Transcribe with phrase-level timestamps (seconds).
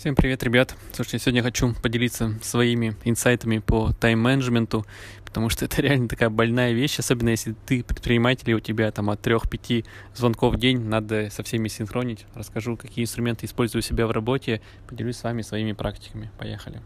[0.00, 0.74] Всем привет, ребят.
[0.94, 4.86] Слушайте, сегодня хочу поделиться своими инсайтами по тайм-менеджменту,
[5.26, 9.10] потому что это реально такая больная вещь, особенно если ты предприниматель, и у тебя там
[9.10, 9.84] от 3-5
[10.14, 12.24] звонков в день, надо со всеми синхронить.
[12.34, 16.30] Расскажу, какие инструменты использую у себя в работе, поделюсь с вами своими практиками.
[16.38, 16.80] Поехали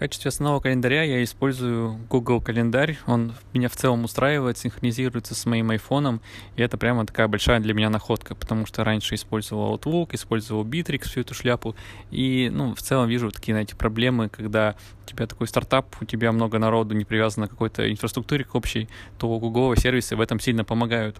[0.00, 2.98] качестве основного календаря я использую Google календарь.
[3.06, 6.22] Он меня в целом устраивает, синхронизируется с моим айфоном.
[6.56, 11.02] И это прямо такая большая для меня находка, потому что раньше использовал Outlook, использовал Bittrex,
[11.02, 11.76] всю эту шляпу.
[12.10, 14.74] И, ну, в целом вижу такие, знаете, проблемы, когда
[15.10, 18.88] тебя такой стартап, у тебя много народу не привязано к какой-то инфраструктуре к общей,
[19.18, 21.16] то Google сервисы в этом сильно помогают.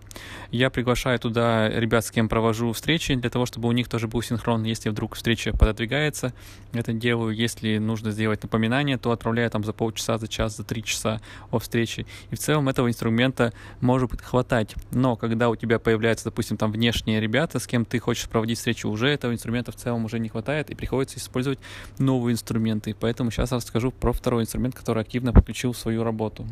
[0.51, 4.23] Я приглашаю туда ребят, с кем провожу встречи, для того, чтобы у них тоже был
[4.23, 4.63] синхрон.
[4.65, 6.33] Если вдруг встреча пододвигается,
[6.73, 7.35] это делаю.
[7.35, 11.59] Если нужно сделать напоминание то отправляю там за полчаса, за час, за три часа о
[11.59, 12.07] встрече.
[12.31, 14.75] И в целом этого инструмента может хватать.
[14.91, 18.89] Но когда у тебя появляются, допустим, там внешние ребята, с кем ты хочешь проводить встречу,
[18.89, 21.59] уже этого инструмента в целом уже не хватает, и приходится использовать
[21.99, 22.95] новые инструменты.
[22.99, 26.47] Поэтому сейчас расскажу про второй инструмент, который активно подключил в свою работу.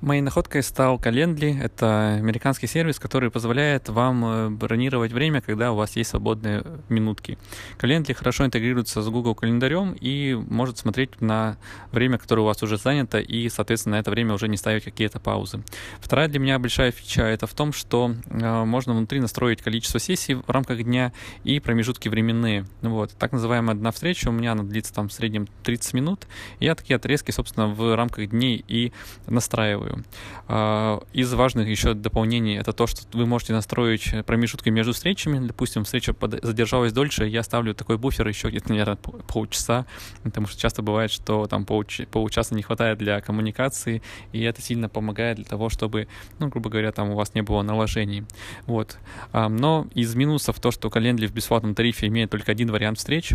[0.00, 1.60] Моей находкой стал Calendly.
[1.60, 7.36] Это американский сервис, который позволяет вам э, бронировать время, когда у вас есть свободные минутки.
[7.80, 11.56] Calendly хорошо интегрируется с Google календарем и может смотреть на
[11.90, 15.18] время, которое у вас уже занято, и, соответственно, на это время уже не ставить какие-то
[15.18, 15.64] паузы.
[15.98, 20.34] Вторая для меня большая фича это в том, что э, можно внутри настроить количество сессий
[20.34, 22.66] в рамках дня и промежутки временные.
[22.82, 23.10] Вот.
[23.18, 26.28] Так называемая одна встреча у меня она длится там в среднем 30 минут.
[26.60, 28.92] Я такие отрезки, собственно, в рамках дней и
[29.26, 30.04] настраиваю делаю.
[30.46, 35.46] А, из важных еще дополнений это то, что вы можете настроить промежутки между встречами.
[35.46, 39.86] Допустим, встреча задержалась дольше, я ставлю такой буфер еще где-то, наверное, полчаса,
[40.22, 45.36] потому что часто бывает, что там полчаса не хватает для коммуникации, и это сильно помогает
[45.36, 46.08] для того, чтобы,
[46.38, 48.24] ну, грубо говоря, там у вас не было наложений.
[48.66, 48.98] Вот.
[49.32, 53.32] Но из минусов то, что Calendly в бесплатном тарифе имеет только один вариант встреч,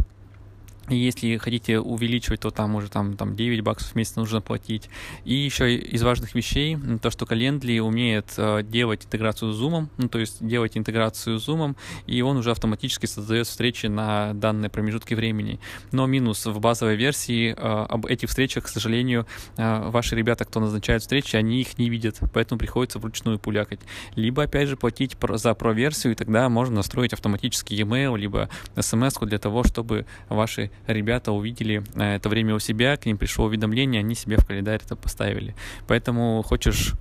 [0.89, 4.89] если хотите увеличивать, то там уже там, там 9 баксов в месяц нужно платить.
[5.23, 10.09] И еще из важных вещей, то, что Calendly умеет э, делать интеграцию с Zoom, ну,
[10.09, 15.13] то есть делать интеграцию с Zoom, и он уже автоматически создает встречи на данные промежутки
[15.13, 15.59] времени.
[15.91, 19.25] Но минус в базовой версии э, об этих встречах, к сожалению,
[19.57, 23.79] э, ваши ребята, кто назначает встречи, они их не видят, поэтому приходится вручную пулякать.
[24.16, 29.38] Либо, опять же, платить за про-версию, и тогда можно настроить автоматический e-mail, либо смс для
[29.38, 34.16] того, чтобы ваши ребята увидели э, это время у себя, к ним пришло уведомление, они
[34.16, 35.56] себе в календарь это поставили.
[35.88, 36.94] Поэтому хочешь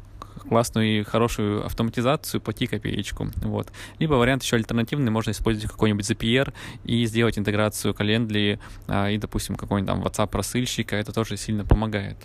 [0.48, 3.30] классную и хорошую автоматизацию, плати копеечку.
[3.36, 3.72] Вот.
[3.98, 6.52] Либо вариант еще альтернативный, можно использовать какой-нибудь ZPR
[6.84, 12.18] и сделать интеграцию Calendly а, и, допустим, какой-нибудь там WhatsApp рассыльщика, это тоже сильно помогает.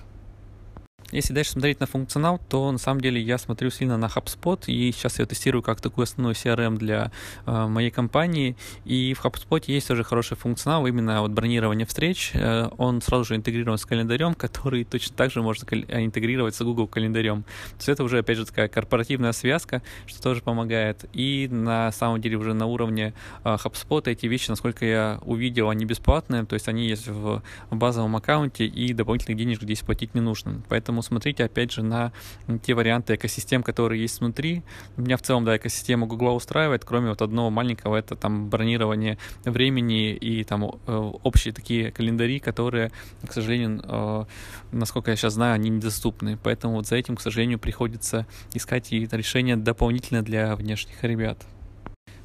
[1.11, 4.91] Если дальше смотреть на функционал, то на самом деле я смотрю сильно на HubSpot, и
[4.91, 7.11] сейчас я тестирую как такой основной CRM для
[7.45, 12.69] э, моей компании, и в HubSpot есть тоже хороший функционал, именно вот бронирование встреч, э,
[12.77, 16.87] он сразу же интегрирован с календарем, который точно так же можно э, интегрировать с Google
[16.87, 17.43] календарем.
[17.43, 22.19] То есть это уже, опять же, такая корпоративная связка, что тоже помогает, и на самом
[22.19, 23.13] деле уже на уровне
[23.45, 27.41] э, HubSpot эти вещи, насколько я увидел, они бесплатные, то есть они есть в,
[27.71, 30.61] базовом аккаунте, и дополнительных денежек здесь платить не нужно.
[30.67, 32.11] Поэтому Поэтому смотрите, опять же, на
[32.63, 34.63] те варианты экосистем, которые есть внутри.
[34.95, 40.13] Меня в целом, да, экосистема Google устраивает, кроме вот одного маленького, это там бронирование времени
[40.13, 42.91] и там э, общие такие календари, которые,
[43.23, 44.25] к сожалению, э,
[44.71, 46.39] насколько я сейчас знаю, они недоступны.
[46.41, 48.25] Поэтому вот за этим, к сожалению, приходится
[48.55, 51.37] искать и решение дополнительно для внешних ребят.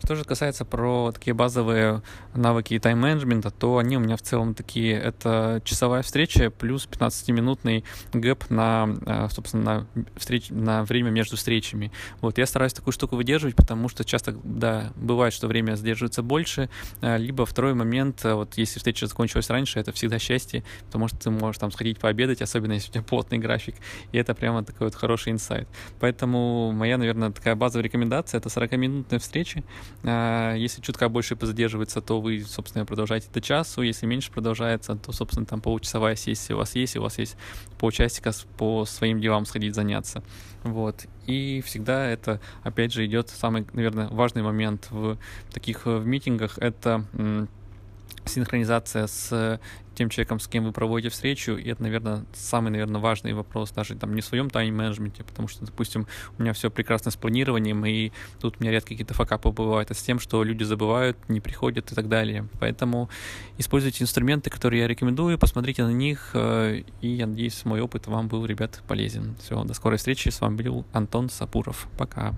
[0.05, 2.03] Что же касается про такие базовые
[2.35, 4.95] навыки тайм-менеджмента, то они у меня в целом такие.
[4.95, 11.93] Это часовая встреча плюс 15-минутный гэп на, э, собственно, на, встреч, на время между встречами.
[12.21, 16.69] Вот, я стараюсь такую штуку выдерживать, потому что часто, да, бывает, что время задерживается больше,
[17.01, 21.19] э, либо второй момент, э, вот если встреча закончилась раньше, это всегда счастье, потому что
[21.19, 23.77] ты можешь там сходить пообедать, особенно если у тебя плотный график,
[24.11, 25.69] и это прямо такой вот хороший инсайт.
[26.01, 29.63] Поэтому моя, наверное, такая базовая рекомендация— это 40-минутные встречи,
[30.03, 33.83] если чутка больше позадерживается, то вы, собственно, продолжаете до часу.
[33.83, 37.37] Если меньше продолжается, то, собственно, там получасовая сессия у вас есть, и у вас есть
[37.79, 40.23] полчасика по своим делам сходить заняться.
[40.65, 41.07] Вот.
[41.27, 45.19] И всегда это, опять же, идет самый, наверное, важный момент в
[45.53, 46.59] таких в митингах.
[46.59, 47.05] Это
[48.25, 49.61] синхронизация с
[49.95, 53.95] тем человеком, с кем вы проводите встречу, и это, наверное, самый, наверное, важный вопрос, даже
[53.95, 56.07] там не в своем тайм-менеджменте, потому что, допустим,
[56.39, 58.11] у меня все прекрасно с планированием, и
[58.41, 61.93] тут у меня редко какие-то факапы бывают, а с тем, что люди забывают, не приходят
[61.93, 62.49] и так далее.
[62.61, 63.11] Поэтому
[63.59, 68.29] используйте инструменты, которые я рекомендую, посмотрите на них, э, и я надеюсь, мой опыт вам
[68.29, 69.37] был, ребят, полезен.
[69.43, 71.89] Все, до скорой встречи, с вами был Антон Сапуров.
[71.99, 72.35] Пока.